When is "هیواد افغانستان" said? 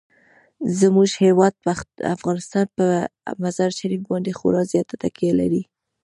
1.23-2.65